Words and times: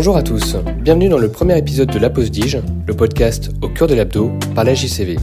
Bonjour 0.00 0.16
à 0.16 0.22
tous, 0.22 0.56
bienvenue 0.80 1.10
dans 1.10 1.18
le 1.18 1.30
premier 1.30 1.58
épisode 1.58 1.90
de 1.90 1.98
La 1.98 2.08
Dige, 2.08 2.62
le 2.86 2.94
podcast 2.94 3.50
au 3.60 3.68
cœur 3.68 3.86
de 3.86 3.92
l'abdo 3.92 4.30
par 4.54 4.64
la 4.64 4.72
JCV. 4.72 5.18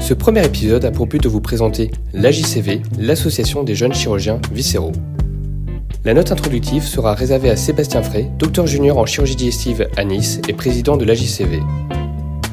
Ce 0.00 0.12
premier 0.12 0.44
épisode 0.44 0.84
a 0.84 0.90
pour 0.90 1.06
but 1.06 1.22
de 1.22 1.28
vous 1.28 1.40
présenter 1.40 1.92
la 2.12 2.32
JCV, 2.32 2.82
l'association 2.98 3.62
des 3.62 3.76
jeunes 3.76 3.94
chirurgiens 3.94 4.40
viscéraux. 4.52 4.90
La 6.04 6.14
note 6.14 6.32
introductive 6.32 6.82
sera 6.82 7.14
réservée 7.14 7.48
à 7.48 7.54
Sébastien 7.54 8.02
Frey, 8.02 8.28
docteur 8.40 8.66
junior 8.66 8.98
en 8.98 9.06
chirurgie 9.06 9.36
digestive 9.36 9.86
à 9.96 10.02
Nice 10.02 10.40
et 10.48 10.52
président 10.52 10.96
de 10.96 11.04
la 11.04 11.14
JCV. 11.14 11.60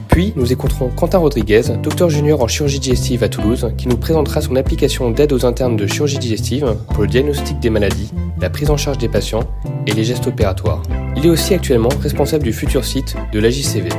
Puis, 0.10 0.34
nous 0.36 0.54
écouterons 0.54 0.90
Quentin 0.90 1.18
Rodriguez, 1.18 1.64
docteur 1.82 2.12
junior 2.12 2.44
en 2.44 2.48
chirurgie 2.48 2.80
digestive 2.80 3.24
à 3.24 3.28
Toulouse, 3.28 3.72
qui 3.76 3.88
nous 3.88 3.98
présentera 3.98 4.42
son 4.42 4.56
application 4.56 5.10
d'aide 5.10 5.34
aux 5.34 5.48
internes 5.48 5.78
de 5.78 5.88
chirurgie 5.88 6.20
digestive 6.20 6.76
pour 6.94 7.02
le 7.02 7.10
diagnostic 7.10 7.60
des 7.60 7.72
maladies, 7.72 8.12
la 8.40 8.52
prise 8.52 8.70
en 8.70 8.78
charge 8.78 9.00
des 9.00 9.10
patients 9.10 9.50
et 9.88 9.94
les 9.94 10.04
gestes 10.04 10.28
opératoires. 10.28 10.84
Il 11.22 11.26
est 11.26 11.30
aussi 11.30 11.54
actuellement 11.54 11.90
responsable 12.02 12.46
du 12.46 12.54
futur 12.54 12.86
site 12.86 13.18
de 13.34 13.42
l'AJCV. 13.42 13.90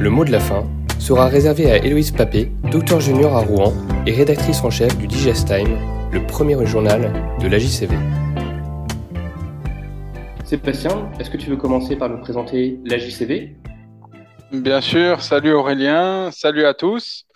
Le 0.00 0.10
mot 0.10 0.24
de 0.24 0.32
la 0.32 0.40
fin 0.40 0.66
sera 0.98 1.28
réservé 1.28 1.70
à 1.70 1.76
Héloïse 1.76 2.10
Papé, 2.10 2.50
docteur 2.72 3.00
junior 3.00 3.36
à 3.36 3.42
Rouen 3.42 3.72
et 4.04 4.10
rédactrice 4.10 4.64
en 4.64 4.70
chef 4.70 4.98
du 4.98 5.06
Digest 5.06 5.46
Time, 5.46 5.78
le 6.10 6.26
premier 6.26 6.56
journal 6.66 7.12
de 7.40 7.46
l'AJCV. 7.46 7.94
Sébastien, 10.44 11.08
est-ce 11.20 11.30
que 11.30 11.36
tu 11.36 11.50
veux 11.50 11.56
commencer 11.56 11.94
par 11.94 12.08
nous 12.08 12.18
présenter 12.18 12.80
l'AJCV 12.84 13.54
Bien 14.50 14.80
sûr, 14.80 15.22
salut 15.22 15.52
Aurélien, 15.52 16.32
salut 16.32 16.64
à 16.64 16.74
tous. 16.74 17.28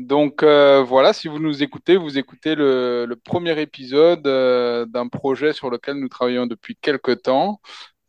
Donc 0.00 0.42
euh, 0.42 0.82
voilà, 0.82 1.12
si 1.12 1.28
vous 1.28 1.38
nous 1.38 1.62
écoutez, 1.62 1.96
vous 1.98 2.16
écoutez 2.16 2.54
le, 2.54 3.14
premier 3.22 3.60
épisode 3.60 4.26
euh, 4.26 4.86
d'un 4.86 5.08
projet 5.08 5.52
sur 5.52 5.68
lequel 5.68 5.96
nous 5.96 6.08
travaillons 6.08 6.46
depuis 6.46 6.74
quelques 6.80 7.22
temps, 7.22 7.60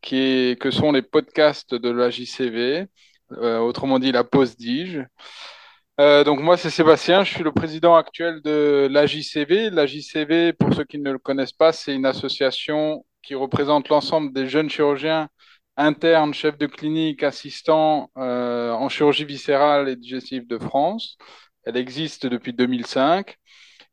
qui 0.02 0.18
est, 0.18 0.60
que 0.62 0.72
sont 0.72 0.92
les 0.92 1.02
podcasts 1.02 1.76
de 1.76 1.90
la 1.90 2.10
JCV, 2.10 2.88
euh, 3.34 3.60
autrement 3.60 4.00
dit 4.00 4.12
la 4.12 4.24
pause 4.24 4.58
Dige. 4.58 5.06
donc 5.98 6.40
moi 6.42 6.58
c'est 6.58 6.70
Sébastien, 6.72 7.24
je 7.24 7.34
suis 7.34 7.44
le 7.44 7.52
président 7.52 7.96
actuel 7.96 8.42
de 8.42 8.88
la 8.92 9.06
JCV. 9.06 9.70
La 9.70 9.86
JCV, 9.86 10.54
pour 10.54 10.74
ceux 10.74 10.84
qui 10.86 10.98
ne 11.00 11.12
le 11.12 11.20
connaissent 11.20 11.54
pas, 11.54 11.72
c'est 11.74 11.94
une 11.96 12.06
association 12.06 13.06
qui 13.22 13.36
représente 13.36 13.90
l'ensemble 13.90 14.34
des 14.34 14.48
jeunes 14.48 14.70
chirurgiens 14.70 15.30
interne, 15.78 16.34
chef 16.34 16.58
de 16.58 16.68
clinique, 16.68 17.24
assistant 17.24 18.12
euh, 18.18 18.72
en 18.72 18.90
chirurgie 18.90 19.26
viscérale 19.26 19.90
et 19.90 19.96
digestive 19.96 20.48
de 20.48 20.58
France. 20.58 21.18
Elle 21.64 21.78
existe 21.78 22.26
depuis 22.26 22.54
2005 22.54 23.36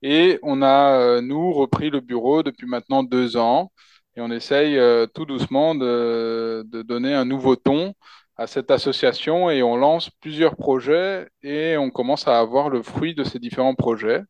et 0.02 0.38
on 0.42 0.62
a, 0.62 0.98
euh, 0.98 1.20
nous, 1.20 1.52
repris 1.52 1.90
le 1.90 2.00
bureau 2.00 2.42
depuis 2.42 2.66
maintenant 2.66 3.02
deux 3.02 3.36
ans 3.36 3.72
et 4.18 4.20
on 4.20 4.30
essaye 4.32 4.76
euh, 4.76 5.06
tout 5.06 5.24
doucement 5.26 5.76
de, 5.76 6.66
donner 6.82 7.14
un 7.14 7.24
nouveau 7.24 7.54
ton 7.54 7.94
à 8.36 8.48
cette 8.48 8.70
association 8.72 9.48
et 9.48 9.62
on 9.62 9.76
lance 9.76 10.10
plusieurs 10.20 10.56
projets 10.56 11.28
et 11.42 11.76
on 11.76 11.90
commence 11.90 12.26
à 12.26 12.40
avoir 12.40 12.68
le 12.68 12.82
fruit 12.82 13.14
de 13.14 13.22
ces 13.22 13.38
différents 13.38 13.74
projets, 13.74 14.22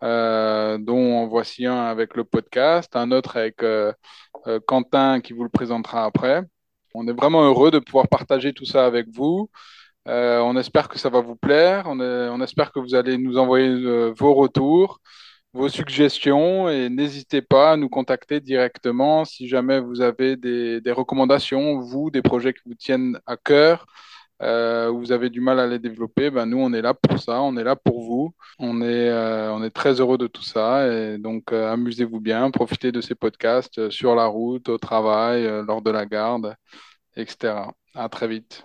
dont 0.00 1.26
voici 1.26 1.66
un 1.66 1.84
avec 1.84 2.14
le 2.16 2.24
podcast, 2.24 2.94
un 2.96 3.10
autre 3.10 3.36
avec 3.36 3.62
Quentin 4.66 5.20
qui 5.20 5.32
vous 5.32 5.44
le 5.44 5.48
présentera 5.48 6.04
après. 6.04 6.42
On 6.94 7.08
est 7.08 7.12
vraiment 7.12 7.42
heureux 7.42 7.70
de 7.70 7.80
pouvoir 7.80 8.08
partager 8.08 8.52
tout 8.52 8.64
ça 8.64 8.86
avec 8.86 9.08
vous. 9.08 9.50
Euh, 10.08 10.40
on 10.40 10.56
espère 10.56 10.88
que 10.88 10.98
ça 10.98 11.08
va 11.08 11.20
vous 11.20 11.36
plaire. 11.36 11.84
On, 11.86 12.40
espère 12.40 12.72
que 12.72 12.80
vous 12.80 12.94
allez 12.94 13.18
nous 13.18 13.38
envoyer 13.38 13.68
euh, 13.68 14.12
vos 14.16 14.34
retours, 14.34 15.00
vos 15.54 15.68
suggestions 15.68 16.68
et 16.68 16.88
n'hésitez 16.90 17.40
pas 17.42 17.72
à 17.72 17.76
nous 17.76 17.88
contacter 17.88 18.40
directement 18.40 19.24
si 19.24 19.48
jamais 19.48 19.80
vous 19.80 20.00
avez 20.00 20.36
des, 20.36 20.80
recommandations, 20.92 21.80
vous, 21.80 22.10
des 22.10 22.22
projets 22.22 22.52
qui 22.52 22.62
vous 22.66 22.74
tiennent 22.74 23.18
à 23.26 23.36
cœur. 23.36 23.86
Euh, 24.42 24.90
vous 24.90 25.12
avez 25.12 25.30
du 25.30 25.40
mal 25.40 25.60
à 25.60 25.66
les 25.66 25.78
développer, 25.78 26.28
ben 26.30 26.44
nous 26.46 26.58
on 26.58 26.72
est 26.72 26.82
là 26.82 26.92
pour 26.92 27.20
ça, 27.20 27.40
on 27.40 27.56
est 27.56 27.64
là 27.64 27.76
pour 27.76 28.02
vous, 28.02 28.34
on 28.58 28.82
est, 28.82 29.12
on 29.12 29.62
est 29.62 29.70
très 29.70 30.00
heureux 30.00 30.18
de 30.18 30.26
tout 30.26 30.42
ça 30.42 30.92
et 30.92 31.18
donc 31.18 31.52
amusez-vous 31.52 32.20
bien, 32.20 32.50
profitez 32.50 32.90
de 32.92 33.00
ces 33.00 33.14
podcasts 33.14 33.90
sur 33.90 34.16
la 34.16 34.26
route, 34.26 34.68
au 34.68 34.78
travail, 34.78 35.44
lors 35.66 35.82
de 35.82 35.90
la 35.90 36.04
garde 36.04 36.56
etc. 37.16 37.54
À 37.94 38.08
très 38.08 38.28
vite. 38.28 38.64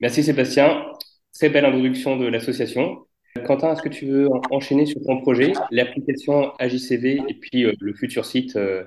Merci 0.00 0.22
Sébastien. 0.22 0.92
Très 1.32 1.48
belle 1.48 1.64
introduction 1.64 2.16
de 2.16 2.26
l'association. 2.26 3.07
Quentin, 3.46 3.72
est-ce 3.72 3.82
que 3.82 3.88
tu 3.88 4.06
veux 4.06 4.28
enchaîner 4.50 4.86
sur 4.86 5.00
ton 5.02 5.20
projet, 5.20 5.52
l'application 5.70 6.52
AJCV 6.58 7.22
et 7.28 7.34
puis 7.34 7.64
euh, 7.64 7.72
le 7.80 7.94
futur 7.94 8.24
site 8.24 8.56
euh? 8.56 8.84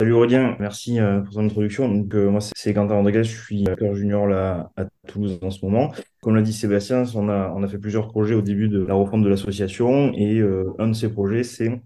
Salut 0.00 0.14
Aurélien, 0.14 0.56
merci 0.58 0.98
euh, 0.98 1.20
pour 1.20 1.34
ton 1.34 1.44
introduction. 1.44 1.88
Donc, 1.88 2.14
moi, 2.14 2.40
c'est 2.56 2.74
Quentin 2.74 2.94
Rodriguez, 2.94 3.24
je 3.24 3.40
suis 3.40 3.64
cœur 3.78 3.94
junior 3.94 4.26
là, 4.26 4.70
à 4.76 4.86
Toulouse 5.06 5.38
en 5.42 5.50
ce 5.50 5.64
moment. 5.64 5.92
Comme 6.20 6.34
l'a 6.34 6.42
dit 6.42 6.52
Sébastien, 6.52 7.04
on 7.14 7.28
a, 7.28 7.52
on 7.54 7.62
a 7.62 7.68
fait 7.68 7.78
plusieurs 7.78 8.08
projets 8.08 8.34
au 8.34 8.42
début 8.42 8.68
de 8.68 8.84
la 8.84 8.94
refonte 8.94 9.22
de 9.22 9.28
l'association 9.28 10.12
et 10.14 10.40
un 10.78 10.88
de 10.88 10.92
ces 10.92 11.08
projets, 11.08 11.44
c'est 11.44 11.80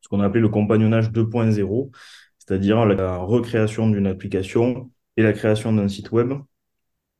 ce 0.00 0.08
qu'on 0.08 0.20
a 0.20 0.26
appelé 0.26 0.40
le 0.40 0.48
compagnonnage 0.48 1.10
2.0 1.10 1.90
c'est-à-dire 2.48 2.86
la 2.86 3.18
recréation 3.18 3.90
d'une 3.90 4.06
application 4.06 4.90
et 5.18 5.22
la 5.22 5.34
création 5.34 5.72
d'un 5.72 5.88
site 5.88 6.12
web 6.12 6.32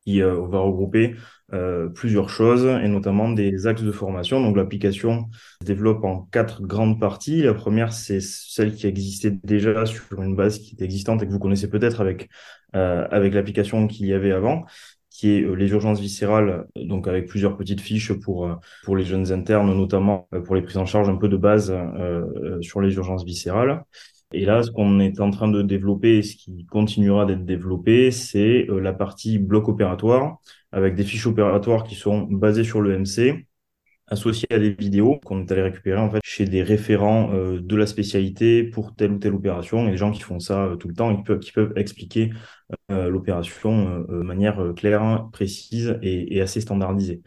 qui 0.04 0.22
euh, 0.22 0.46
va 0.48 0.60
regrouper 0.60 1.16
euh, 1.52 1.88
plusieurs 1.88 2.30
choses 2.30 2.64
et 2.64 2.88
notamment 2.88 3.30
des 3.30 3.66
axes 3.66 3.82
de 3.82 3.92
formation. 3.92 4.40
Donc 4.40 4.56
l'application 4.56 5.28
se 5.60 5.66
développe 5.66 6.04
en 6.04 6.22
quatre 6.30 6.62
grandes 6.62 7.00
parties. 7.00 7.42
La 7.42 7.54
première, 7.54 7.92
c'est 7.92 8.20
celle 8.20 8.74
qui 8.74 8.86
existait 8.86 9.38
déjà 9.44 9.86
sur 9.86 10.22
une 10.22 10.36
base 10.36 10.58
qui 10.58 10.76
est 10.78 10.84
existante 10.84 11.22
et 11.22 11.26
que 11.26 11.32
vous 11.32 11.38
connaissez 11.38 11.68
peut-être 11.68 12.00
avec, 12.00 12.28
euh, 12.74 13.06
avec 13.10 13.34
l'application 13.34 13.86
qu'il 13.86 14.06
y 14.06 14.12
avait 14.12 14.32
avant 14.32 14.64
qui 15.10 15.30
est 15.30 15.56
les 15.56 15.68
urgences 15.70 15.98
viscérales, 15.98 16.66
donc 16.76 17.08
avec 17.08 17.26
plusieurs 17.26 17.56
petites 17.56 17.80
fiches 17.80 18.12
pour, 18.12 18.56
pour 18.84 18.96
les 18.96 19.02
jeunes 19.02 19.32
internes, 19.32 19.66
notamment 19.76 20.28
pour 20.44 20.54
les 20.54 20.62
prises 20.62 20.76
en 20.76 20.86
charge 20.86 21.08
un 21.08 21.16
peu 21.16 21.28
de 21.28 21.36
base 21.36 21.74
sur 22.60 22.80
les 22.80 22.94
urgences 22.94 23.24
viscérales. 23.24 23.82
Et 24.32 24.44
là, 24.44 24.62
ce 24.62 24.70
qu'on 24.70 25.00
est 25.00 25.20
en 25.20 25.30
train 25.30 25.48
de 25.48 25.62
développer 25.62 26.18
et 26.18 26.22
ce 26.22 26.36
qui 26.36 26.66
continuera 26.66 27.24
d'être 27.24 27.46
développé, 27.46 28.10
c'est 28.10 28.66
euh, 28.68 28.78
la 28.78 28.92
partie 28.92 29.38
bloc 29.38 29.68
opératoire 29.68 30.38
avec 30.70 30.94
des 30.94 31.04
fiches 31.04 31.26
opératoires 31.26 31.84
qui 31.84 31.94
sont 31.94 32.22
basées 32.24 32.64
sur 32.64 32.82
le 32.82 32.98
MC, 32.98 33.46
associées 34.06 34.48
à 34.50 34.58
des 34.58 34.70
vidéos 34.70 35.18
qu'on 35.24 35.40
est 35.40 35.52
allé 35.52 35.62
récupérer 35.62 35.98
en 35.98 36.10
fait 36.10 36.20
chez 36.24 36.44
des 36.44 36.62
référents 36.62 37.30
euh, 37.32 37.60
de 37.60 37.76
la 37.76 37.86
spécialité 37.86 38.64
pour 38.64 38.94
telle 38.94 39.12
ou 39.12 39.18
telle 39.18 39.34
opération. 39.34 39.88
Et 39.88 39.92
des 39.92 39.96
gens 39.96 40.10
qui 40.12 40.20
font 40.20 40.40
ça 40.40 40.64
euh, 40.64 40.76
tout 40.76 40.88
le 40.88 40.94
temps 40.94 41.10
et 41.10 41.38
qui 41.40 41.52
peuvent, 41.52 41.72
expliquer 41.76 42.30
l'opération 42.90 44.00
de 44.00 44.22
manière 44.22 44.74
claire, 44.76 45.28
précise 45.32 45.98
et, 46.02 46.40
assez 46.42 46.60
standardisée. 46.60 47.22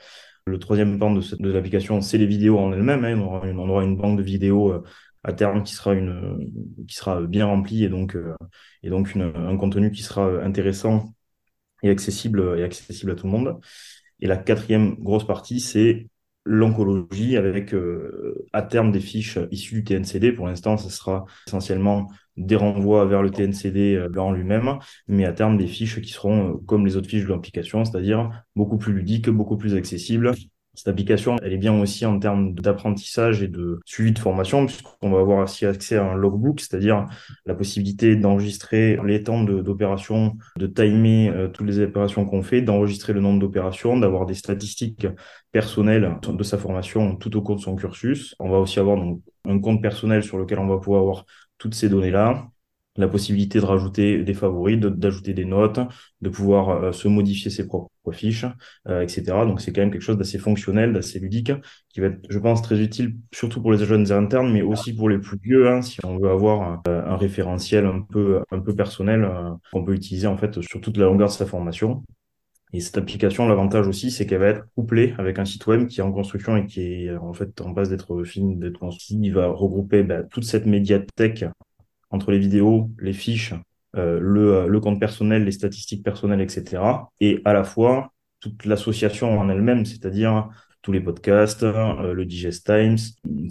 Le 0.45 0.59
troisième 0.59 0.99
pan 0.99 1.11
de, 1.11 1.51
l'application, 1.51 2.01
c'est 2.01 2.19
les 2.19 2.27
vidéos 2.27 2.59
en 2.59 2.71
elles-mêmes. 2.73 3.05
Hein. 3.05 3.19
On, 3.19 3.43
une, 3.43 3.59
on, 3.59 3.69
aura 3.69 3.83
une, 3.83 3.95
banque 3.95 4.17
de 4.17 4.23
vidéos 4.23 4.83
à 5.23 5.33
terme 5.33 5.63
qui 5.63 5.73
sera 5.73 5.93
une 5.93 6.51
qui 6.87 6.95
sera 6.95 7.21
bien 7.21 7.45
rempli 7.45 7.83
et 7.83 7.89
donc 7.89 8.15
euh, 8.15 8.35
et 8.83 8.89
donc 8.89 9.15
un 9.15 9.57
contenu 9.57 9.91
qui 9.91 10.03
sera 10.03 10.27
intéressant 10.43 11.13
et 11.83 11.89
accessible 11.89 12.55
et 12.59 12.63
accessible 12.63 13.11
à 13.11 13.15
tout 13.15 13.25
le 13.27 13.31
monde. 13.31 13.59
Et 14.19 14.27
la 14.27 14.37
quatrième 14.37 14.95
grosse 14.95 15.25
partie, 15.25 15.59
c'est 15.59 16.07
l'oncologie 16.45 17.37
avec 17.37 17.73
euh, 17.73 18.45
à 18.53 18.61
terme 18.63 18.91
des 18.91 18.99
fiches 18.99 19.39
issues 19.51 19.75
du 19.75 19.83
TNCD. 19.83 20.31
Pour 20.31 20.47
l'instant, 20.47 20.77
ce 20.77 20.89
sera 20.89 21.25
essentiellement 21.47 22.07
des 22.37 22.55
renvois 22.55 23.05
vers 23.05 23.21
le 23.21 23.29
TNCD 23.29 23.95
euh, 23.95 24.19
en 24.19 24.31
lui-même, 24.31 24.79
mais 25.07 25.25
à 25.25 25.33
terme 25.33 25.57
des 25.57 25.67
fiches 25.67 26.01
qui 26.01 26.11
seront 26.11 26.57
comme 26.65 26.85
les 26.85 26.97
autres 26.97 27.09
fiches 27.09 27.23
de 27.23 27.29
l'application, 27.29 27.85
c'est-à-dire 27.85 28.29
beaucoup 28.55 28.77
plus 28.77 28.93
ludiques, 28.93 29.29
beaucoup 29.29 29.57
plus 29.57 29.75
accessibles 29.75 30.33
cette 30.73 30.87
application, 30.87 31.35
elle 31.43 31.53
est 31.53 31.57
bien 31.57 31.77
aussi 31.79 32.05
en 32.05 32.17
termes 32.17 32.53
d'apprentissage 32.53 33.43
et 33.43 33.47
de 33.47 33.79
suivi 33.85 34.13
de 34.13 34.19
formation, 34.19 34.65
puisqu'on 34.65 35.11
va 35.11 35.19
avoir 35.19 35.43
aussi 35.43 35.65
accès 35.65 35.97
à 35.97 36.03
un 36.03 36.15
logbook, 36.15 36.61
c'est-à-dire 36.61 37.05
la 37.45 37.55
possibilité 37.55 38.15
d'enregistrer 38.15 38.97
les 39.05 39.23
temps 39.23 39.43
d'opération, 39.43 40.37
de, 40.57 40.67
timer 40.67 41.29
euh, 41.29 41.49
toutes 41.49 41.67
les 41.67 41.79
opérations 41.79 42.25
qu'on 42.25 42.41
fait, 42.41 42.61
d'enregistrer 42.61 43.13
le 43.13 43.19
nombre 43.19 43.39
d'opérations, 43.39 43.97
d'avoir 43.97 44.25
des 44.25 44.33
statistiques 44.33 45.07
personnelles 45.51 46.17
de 46.25 46.43
sa 46.43 46.57
formation 46.57 47.17
tout 47.17 47.35
au 47.35 47.41
cours 47.41 47.57
de 47.57 47.61
son 47.61 47.75
cursus. 47.75 48.35
On 48.39 48.49
va 48.49 48.59
aussi 48.59 48.79
avoir 48.79 48.97
un 49.45 49.59
compte 49.59 49.81
personnel 49.81 50.23
sur 50.23 50.37
lequel 50.37 50.59
on 50.59 50.67
va 50.67 50.77
pouvoir 50.77 51.01
avoir 51.01 51.25
toutes 51.57 51.75
ces 51.75 51.89
données-là, 51.89 52.47
la 52.97 53.07
possibilité 53.07 53.59
de 53.59 53.65
rajouter 53.65 54.23
des 54.23 54.33
favoris, 54.33 54.77
d'ajouter 54.77 55.33
des 55.33 55.45
notes, 55.45 55.79
de 56.21 56.29
pouvoir 56.29 56.69
euh, 56.69 56.91
se 56.91 57.07
modifier 57.07 57.49
ses 57.49 57.65
propres 57.65 57.89
fiches, 58.11 58.45
euh, 58.87 59.01
etc. 59.01 59.23
Donc 59.45 59.61
c'est 59.61 59.71
quand 59.71 59.81
même 59.81 59.91
quelque 59.91 60.01
chose 60.01 60.17
d'assez 60.17 60.37
fonctionnel, 60.37 60.91
d'assez 60.93 61.19
ludique, 61.19 61.51
qui 61.89 62.01
va 62.01 62.07
être, 62.07 62.19
je 62.29 62.39
pense, 62.39 62.61
très 62.61 62.79
utile, 62.81 63.15
surtout 63.33 63.61
pour 63.61 63.71
les 63.71 63.85
jeunes 63.85 64.11
internes, 64.11 64.51
mais 64.51 64.61
aussi 64.61 64.93
pour 64.93 65.09
les 65.09 65.19
plus 65.19 65.39
vieux, 65.41 65.69
hein, 65.69 65.81
si 65.81 66.03
on 66.05 66.17
veut 66.17 66.29
avoir 66.29 66.81
euh, 66.87 67.05
un 67.05 67.15
référentiel 67.15 67.85
un 67.85 68.01
peu, 68.01 68.41
un 68.51 68.59
peu 68.59 68.75
personnel 68.75 69.29
qu'on 69.71 69.83
peut 69.83 69.93
utiliser 69.93 70.27
en 70.27 70.37
fait 70.37 70.61
sur 70.61 70.81
toute 70.81 70.97
la 70.97 71.05
longueur 71.05 71.29
de 71.29 71.33
sa 71.33 71.45
formation. 71.45 72.03
Et 72.73 72.79
cette 72.79 72.97
application, 72.97 73.47
l'avantage 73.47 73.87
aussi, 73.87 74.11
c'est 74.11 74.25
qu'elle 74.25 74.39
va 74.39 74.47
être 74.47 74.65
couplée 74.75 75.13
avec 75.17 75.39
un 75.39 75.45
site 75.45 75.67
web 75.67 75.87
qui 75.87 75.99
est 75.99 76.03
en 76.03 76.11
construction 76.13 76.55
et 76.55 76.65
qui 76.65 76.81
est 76.81 77.15
en 77.17 77.33
fait 77.33 77.59
en 77.59 77.73
passe 77.73 77.89
d'être 77.89 78.23
fini, 78.23 78.55
d'être 78.55 78.79
construit. 78.79 79.17
Il 79.21 79.33
va 79.33 79.47
regrouper 79.47 80.03
bah, 80.03 80.23
toute 80.23 80.45
cette 80.45 80.65
médiathèque 80.65 81.43
entre 82.11 82.31
les 82.31 82.39
vidéos, 82.39 82.89
les 82.99 83.13
fiches 83.13 83.53
le, 83.93 84.67
le 84.67 84.79
compte 84.79 85.01
personnel, 85.01 85.43
les 85.43 85.51
statistiques 85.51 86.01
personnelles, 86.03 86.39
etc. 86.39 86.81
Et 87.19 87.41
à 87.43 87.51
la 87.51 87.65
fois 87.65 88.13
toute 88.39 88.65
l'association 88.65 89.39
en 89.39 89.49
elle-même, 89.49 89.85
c'est-à-dire 89.85 90.49
tous 90.81 90.91
les 90.91 91.01
podcasts, 91.01 91.63
euh, 91.63 92.13
le 92.13 92.25
Digest 92.25 92.65
Times, 92.65 92.97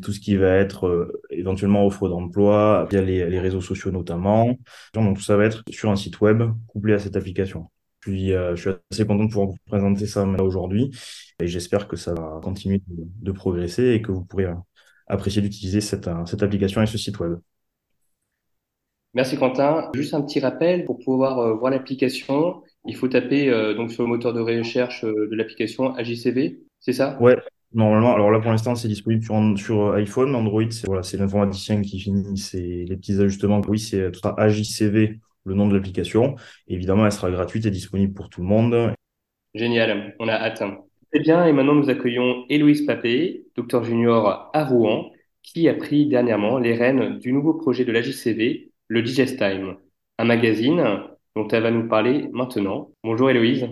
tout 0.03 0.13
ce 0.13 0.21
qui 0.21 0.37
va 0.37 0.55
être 0.57 0.87
euh, 0.87 1.23
éventuellement 1.31 1.87
offre 1.87 2.09
d'emploi 2.09 2.87
via 2.91 3.01
les, 3.01 3.29
les, 3.31 3.41
réseaux 3.41 3.61
sociaux 3.61 3.91
notamment. 3.93 4.57
Donc 4.95 5.17
tout 5.17 5.23
ça 5.23 5.37
va 5.37 5.45
être 5.45 5.63
sur 5.71 5.91
un 5.91 5.97
site 5.97 6.21
web 6.21 6.43
couplé 6.67 6.95
à 6.95 6.99
cette 6.99 7.17
application. 7.17 7.71
Puis 8.01 8.33
euh, 8.33 8.57
je 8.57 8.71
suis 8.71 8.79
assez 8.91 9.07
content 9.07 9.25
de 9.25 9.29
pouvoir 9.29 9.49
vous 9.49 9.59
présenter 9.67 10.07
ça 10.07 10.25
aujourd'hui 10.25 10.91
et 11.41 11.47
j'espère 11.47 11.87
que 11.87 11.97
ça 11.97 12.15
va 12.15 12.41
continuer 12.43 12.83
de, 12.89 13.05
de, 13.21 13.33
progresser 13.33 13.91
et 13.91 14.03
que 14.03 14.11
vous 14.11 14.25
pourrez 14.25 14.47
apprécier 15.07 15.43
d'utiliser 15.43 15.81
cette, 15.81 16.09
cette 16.27 16.43
application 16.43 16.83
et 16.83 16.87
ce 16.87 16.99
site 16.99 17.19
web. 17.21 17.39
Merci 19.15 19.37
Quentin. 19.37 19.91
Juste 19.95 20.15
un 20.15 20.23
petit 20.23 20.41
rappel 20.41 20.85
pour 20.85 20.99
pouvoir 20.99 21.57
voir 21.57 21.71
l'application. 21.71 22.63
Il 22.87 22.97
faut 22.97 23.09
taper 23.09 23.51
donc 23.75 23.91
sur 23.91 24.05
le 24.05 24.09
moteur 24.09 24.33
de 24.33 24.41
recherche 24.41 25.05
de 25.05 25.35
l'application 25.35 25.95
AJCV 25.95 26.61
c'est 26.81 26.95
ça? 26.95 27.19
Ouais, 27.21 27.37
normalement. 27.75 28.15
Alors 28.15 28.31
là, 28.31 28.41
pour 28.41 28.51
l'instant, 28.51 28.75
c'est 28.75 28.89
disponible 28.89 29.23
sur, 29.23 29.59
sur 29.59 29.93
iPhone. 29.95 30.35
Android, 30.35 30.65
c'est 30.71 30.87
voilà, 30.87 31.03
c'est 31.03 31.19
l'informaticien 31.19 31.83
qui 31.83 32.01
finit 32.01 32.25
les 32.55 32.97
petits 32.97 33.21
ajustements. 33.21 33.61
Oui, 33.69 33.79
c'est 33.79 34.11
tout 34.11 34.27
AJCV, 34.37 35.21
le 35.45 35.55
nom 35.55 35.69
de 35.69 35.75
l'application. 35.75 36.37
Évidemment, 36.67 37.05
elle 37.05 37.13
sera 37.13 37.31
gratuite 37.31 37.67
et 37.67 37.71
disponible 37.71 38.15
pour 38.15 38.31
tout 38.31 38.41
le 38.41 38.47
monde. 38.47 38.95
Génial, 39.55 40.15
on 40.19 40.29
a 40.29 40.35
atteint. 40.35 40.79
Très 41.13 41.21
bien, 41.21 41.45
et 41.45 41.53
maintenant 41.53 41.75
nous 41.75 41.91
accueillons 41.91 42.45
Héloïse 42.49 42.87
Papé, 42.87 43.45
docteur 43.57 43.83
junior 43.83 44.49
à 44.55 44.65
Rouen, 44.65 45.11
qui 45.43 45.69
a 45.69 45.75
pris 45.75 46.07
dernièrement 46.07 46.59
les 46.59 46.73
rênes 46.75 47.19
du 47.19 47.33
nouveau 47.33 47.55
projet 47.55 47.85
de 47.85 47.91
l'AJCV, 47.91 48.70
le 48.91 49.03
Digest 49.03 49.39
Time, 49.39 49.77
un 50.19 50.25
magazine 50.25 50.83
dont 51.37 51.47
elle 51.49 51.63
va 51.63 51.71
nous 51.71 51.87
parler 51.87 52.29
maintenant. 52.33 52.91
Bonjour 53.05 53.31
Héloïse. 53.31 53.69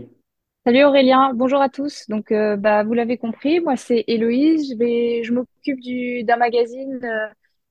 Salut 0.65 0.85
Aurélien, 0.85 1.32
bonjour 1.35 1.61
à 1.61 1.69
tous. 1.69 2.05
Donc, 2.09 2.31
euh, 2.31 2.56
bah, 2.56 2.85
vous 2.85 2.94
l'avez 2.94 3.19
compris, 3.19 3.59
moi 3.59 3.75
c'est 3.75 4.05
Héloïse. 4.06 4.76
Je 4.79 5.20
je 5.25 5.32
m'occupe 5.32 5.81
du 5.81 6.23
d'un 6.23 6.37
magazine 6.37 7.00
euh, 7.03 7.26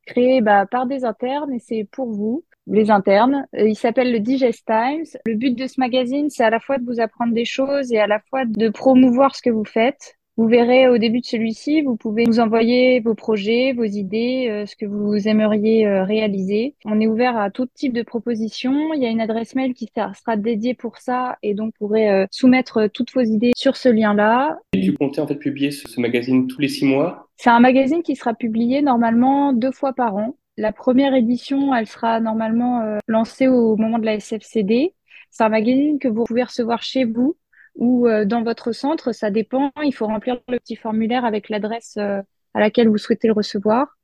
créé 0.06 0.42
bah, 0.42 0.66
par 0.66 0.88
des 0.88 1.06
internes 1.06 1.54
et 1.54 1.60
c'est 1.60 1.88
pour 1.90 2.12
vous, 2.12 2.44
les 2.68 2.92
internes. 2.92 3.48
Euh, 3.56 3.70
il 3.70 3.76
s'appelle 3.76 4.12
le 4.12 4.20
Digest 4.20 4.66
Times. 4.66 5.06
Le 5.26 5.36
but 5.36 5.58
de 5.58 5.68
ce 5.68 5.80
magazine, 5.80 6.30
c'est 6.30 6.44
à 6.44 6.50
la 6.50 6.60
fois 6.60 6.78
de 6.78 6.84
vous 6.84 7.00
apprendre 7.00 7.34
des 7.34 7.46
choses 7.46 7.94
et 7.94 8.00
à 8.00 8.08
la 8.08 8.20
fois 8.30 8.44
de 8.44 8.68
promouvoir 8.68 9.34
ce 9.34 9.42
que 9.42 9.50
vous 9.50 9.66
faites. 9.66 10.17
Vous 10.38 10.48
verrez 10.48 10.88
au 10.88 11.00
début 11.00 11.22
de 11.22 11.26
celui-ci, 11.26 11.82
vous 11.82 11.96
pouvez 11.96 12.24
nous 12.26 12.40
envoyer 12.40 13.00
vos 13.00 13.16
projets, 13.16 13.74
vos 13.74 13.86
idées, 13.86 14.48
euh, 14.52 14.68
ce 14.68 14.76
que 14.76 14.86
vous 14.86 15.28
aimeriez 15.28 15.88
euh, 15.88 16.04
réaliser. 16.04 16.76
On 16.86 17.02
est 17.02 17.08
ouvert 17.08 17.36
à 17.40 17.50
tout 17.50 17.66
type 17.66 17.92
de 17.92 18.04
propositions. 18.04 18.94
Il 18.94 19.02
y 19.02 19.08
a 19.08 19.10
une 19.10 19.20
adresse 19.20 19.56
mail 19.56 19.74
qui 19.74 19.90
sera 19.96 20.38
dédiée 20.38 20.76
pour 20.76 21.00
ça 21.00 21.40
et 21.42 21.56
donc 21.56 21.74
vous 21.80 21.88
pourrez 21.88 22.12
euh, 22.12 22.28
soumettre 22.30 22.88
toutes 22.94 23.12
vos 23.14 23.22
idées 23.22 23.54
sur 23.58 23.76
ce 23.76 23.90
lien-là. 23.90 24.60
Et 24.74 24.82
tu 24.82 24.94
comptais 24.94 25.22
en 25.22 25.26
fait 25.26 25.38
publier 25.38 25.72
ce, 25.72 26.00
magazine 26.00 26.46
tous 26.46 26.62
les 26.62 26.68
six 26.68 26.86
mois 26.86 27.30
C'est 27.38 27.50
un 27.50 27.60
magazine 27.60 28.04
qui 28.04 28.16
sera 28.16 28.36
publié 28.36 28.84
normalement 28.84 29.54
deux 29.54 29.72
fois 29.72 29.94
par 29.94 30.18
an. 30.18 30.38
La 30.56 30.72
première 30.72 31.16
édition, 31.16 31.74
elle 31.74 31.88
sera 31.88 32.20
normalement 32.20 32.98
lancée 33.08 33.48
au 33.48 33.76
moment 33.76 33.98
de 33.98 34.06
la 34.06 34.20
SFCD. 34.20 34.94
C'est 35.32 35.44
un 35.44 35.50
magazine 35.50 35.98
que 35.98 36.08
vous 36.08 36.26
pouvez 36.26 36.44
recevoir 36.44 36.84
chez 36.84 37.06
vous 37.06 37.36
ou 37.78 38.08
euh, 38.08 38.26
dans 38.26 38.44
votre 38.44 38.72
centre, 38.74 39.14
ça 39.14 39.32
dépend. 39.32 39.72
Il 39.84 39.94
faut 39.94 40.08
remplir 40.08 40.40
le 40.50 40.60
petit 40.60 40.76
formulaire 40.76 41.24
avec 41.24 41.50
l'adresse 41.50 41.96
euh, 41.98 42.22
à 42.54 42.60
laquelle 42.60 42.90
vous 42.90 42.98
souhaitez 42.98 43.28
le 43.28 43.34
recevoir. 43.34 43.98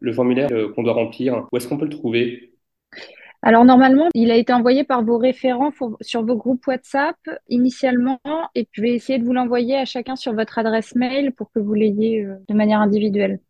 Le 0.00 0.12
formulaire 0.12 0.48
euh, 0.50 0.72
qu'on 0.72 0.82
doit 0.82 0.94
remplir, 0.94 1.46
où 1.52 1.56
est-ce 1.56 1.68
qu'on 1.68 1.76
peut 1.76 1.84
le 1.84 1.90
trouver? 1.90 2.54
Alors 3.42 3.64
normalement, 3.64 4.08
il 4.14 4.30
a 4.30 4.36
été 4.36 4.52
envoyé 4.52 4.84
par 4.84 5.04
vos 5.04 5.16
référents 5.16 5.72
sur 6.00 6.24
vos 6.24 6.36
groupes 6.36 6.66
WhatsApp 6.66 7.16
initialement, 7.48 8.20
et 8.54 8.64
puis 8.64 8.70
je 8.72 8.82
vais 8.82 8.94
essayer 8.94 9.18
de 9.18 9.24
vous 9.24 9.32
l'envoyer 9.32 9.76
à 9.76 9.86
chacun 9.86 10.16
sur 10.16 10.34
votre 10.34 10.58
adresse 10.58 10.94
mail 10.94 11.32
pour 11.32 11.50
que 11.50 11.58
vous 11.58 11.72
l'ayez 11.72 12.22
de 12.22 12.54
manière 12.54 12.80
individuelle. 12.80 13.40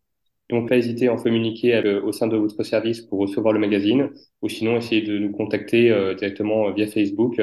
Donc, 0.49 0.69
pas 0.69 0.77
hésiter 0.77 1.09
à 1.09 1.13
en 1.13 1.17
communiquer 1.17 1.77
au 2.03 2.13
sein 2.13 2.27
de 2.27 2.37
votre 2.37 2.63
service 2.63 3.01
pour 3.01 3.19
recevoir 3.19 3.53
le 3.53 3.59
magazine, 3.59 4.11
ou 4.41 4.47
sinon 4.47 4.77
essayer 4.77 5.01
de 5.01 5.17
nous 5.17 5.31
contacter 5.31 5.89
directement 6.17 6.71
via 6.71 6.87
Facebook 6.87 7.41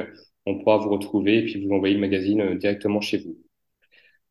on 0.48 0.58
pourra 0.58 0.78
vous 0.78 0.90
retrouver 0.90 1.38
et 1.38 1.44
puis 1.44 1.64
vous 1.64 1.72
envoyer 1.72 1.94
le 1.94 2.00
magazine 2.00 2.40
euh, 2.40 2.54
directement 2.54 3.00
chez 3.00 3.18
vous. 3.18 3.36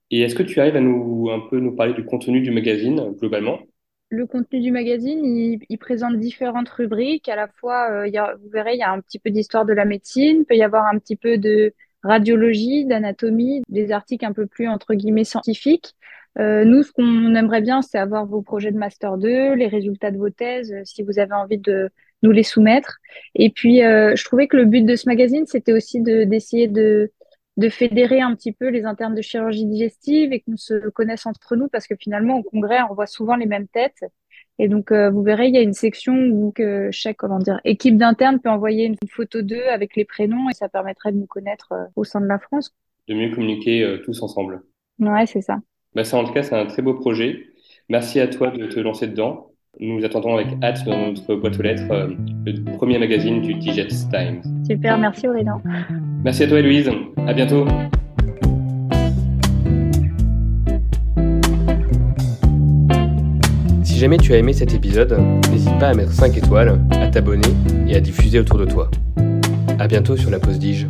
Et 0.09 0.21
est-ce 0.21 0.35
que 0.35 0.43
tu 0.43 0.59
arrives 0.59 0.75
à 0.75 0.81
nous 0.81 1.29
un 1.31 1.41
peu 1.49 1.59
nous 1.59 1.75
parler 1.75 1.93
du 1.93 2.05
contenu 2.05 2.41
du 2.41 2.51
magazine 2.51 3.11
globalement? 3.19 3.59
Le 4.09 4.25
contenu 4.25 4.61
du 4.61 4.71
magazine, 4.71 5.59
il, 5.69 5.77
présente 5.77 6.17
différentes 6.17 6.69
rubriques. 6.69 7.27
À 7.27 7.35
la 7.35 7.49
fois, 7.49 7.91
euh, 7.91 8.07
y 8.07 8.17
a, 8.17 8.35
vous 8.41 8.49
verrez, 8.49 8.73
il 8.75 8.79
y 8.79 8.83
a 8.83 8.91
un 8.91 9.01
petit 9.01 9.19
peu 9.19 9.31
d'histoire 9.31 9.65
de 9.65 9.73
la 9.73 9.83
médecine, 9.83 10.39
il 10.39 10.45
peut 10.45 10.55
y 10.55 10.63
avoir 10.63 10.85
un 10.85 10.97
petit 10.97 11.17
peu 11.17 11.37
de 11.37 11.73
radiologie, 12.03 12.85
d'anatomie, 12.85 13.63
des 13.67 13.91
articles 13.91 14.25
un 14.25 14.31
peu 14.31 14.47
plus 14.47 14.69
entre 14.69 14.93
guillemets 14.93 15.25
scientifiques. 15.25 15.93
Euh, 16.39 16.63
nous, 16.63 16.83
ce 16.83 16.91
qu'on 16.93 17.35
aimerait 17.35 17.61
bien, 17.61 17.81
c'est 17.81 17.97
avoir 17.97 18.25
vos 18.25 18.41
projets 18.41 18.71
de 18.71 18.77
master 18.77 19.17
2, 19.17 19.55
les 19.55 19.67
résultats 19.67 20.11
de 20.11 20.17
vos 20.17 20.29
thèses, 20.29 20.73
si 20.85 21.03
vous 21.03 21.19
avez 21.19 21.33
envie 21.33 21.57
de 21.57 21.89
nous 22.23 22.31
les 22.31 22.43
soumettre. 22.43 22.97
Et 23.35 23.49
puis, 23.49 23.83
euh, 23.83 24.15
je 24.15 24.23
trouvais 24.23 24.47
que 24.47 24.57
le 24.57 24.65
but 24.65 24.85
de 24.85 24.95
ce 24.95 25.07
magazine, 25.07 25.45
c'était 25.45 25.73
aussi 25.73 26.01
de, 26.01 26.23
d'essayer 26.23 26.67
de, 26.67 27.11
de 27.57 27.69
fédérer 27.69 28.21
un 28.21 28.35
petit 28.35 28.51
peu 28.51 28.69
les 28.69 28.85
internes 28.85 29.15
de 29.15 29.21
chirurgie 29.21 29.65
digestive 29.65 30.33
et 30.33 30.41
qu'on 30.41 30.57
se 30.57 30.89
connaisse 30.89 31.25
entre 31.25 31.55
nous 31.55 31.67
parce 31.67 31.87
que 31.87 31.95
finalement, 31.95 32.37
au 32.37 32.43
congrès, 32.43 32.79
on 32.89 32.93
voit 32.93 33.07
souvent 33.07 33.35
les 33.35 33.45
mêmes 33.45 33.67
têtes. 33.67 34.03
Et 34.59 34.67
donc, 34.67 34.91
euh, 34.91 35.11
vous 35.11 35.21
verrez, 35.21 35.47
il 35.47 35.55
y 35.55 35.57
a 35.57 35.61
une 35.61 35.73
section 35.73 36.15
où 36.15 36.51
que 36.51 36.89
chaque 36.91 37.17
comment 37.17 37.37
dire, 37.37 37.59
équipe 37.63 37.97
d'internes 37.97 38.39
peut 38.39 38.49
envoyer 38.49 38.85
une 38.85 38.95
photo 39.07 39.41
d'eux 39.43 39.67
avec 39.69 39.95
les 39.95 40.05
prénoms 40.05 40.49
et 40.49 40.53
ça 40.53 40.67
permettrait 40.67 41.11
de 41.11 41.17
nous 41.17 41.27
connaître 41.27 41.71
euh, 41.73 41.85
au 41.95 42.03
sein 42.03 42.21
de 42.21 42.25
la 42.25 42.39
France. 42.39 42.75
De 43.07 43.13
mieux 43.13 43.29
communiquer 43.33 43.99
tous 44.03 44.21
ensemble. 44.21 44.63
Ouais, 44.99 45.25
c'est 45.27 45.41
ça. 45.41 45.59
Bah 45.93 46.03
ça, 46.03 46.17
en 46.17 46.25
tout 46.25 46.33
cas, 46.33 46.43
c'est 46.43 46.55
un 46.55 46.65
très 46.65 46.81
beau 46.81 46.93
projet. 46.93 47.47
Merci 47.87 48.19
à 48.19 48.27
toi 48.27 48.51
de 48.51 48.65
te 48.67 48.79
lancer 48.79 49.07
dedans. 49.07 49.51
Nous 49.79 50.03
attendons 50.03 50.33
avec 50.33 50.47
hâte 50.63 50.83
dans 50.85 51.11
notre 51.11 51.35
boîte 51.35 51.59
aux 51.59 51.61
lettres 51.61 51.83
euh, 51.91 52.07
le 52.45 52.77
premier 52.77 52.97
magazine 52.97 53.41
du 53.41 53.53
Digest 53.53 54.09
Times. 54.09 54.41
Super, 54.65 54.97
merci 54.97 55.27
Aurélien. 55.27 55.61
Merci 56.23 56.43
à 56.43 56.47
toi 56.47 56.61
Louise, 56.61 56.89
à 57.27 57.33
bientôt. 57.33 57.67
Si 63.83 63.99
jamais 63.99 64.17
tu 64.17 64.33
as 64.33 64.37
aimé 64.37 64.53
cet 64.53 64.73
épisode, 64.73 65.15
n'hésite 65.51 65.77
pas 65.77 65.89
à 65.89 65.93
mettre 65.93 66.11
5 66.11 66.35
étoiles, 66.37 66.79
à 66.91 67.07
t'abonner 67.09 67.47
et 67.87 67.95
à 67.95 67.99
diffuser 67.99 68.39
autour 68.39 68.57
de 68.57 68.65
toi. 68.65 68.89
À 69.77 69.87
bientôt 69.87 70.17
sur 70.17 70.31
la 70.31 70.39
pause 70.39 70.57
Dige. 70.57 70.87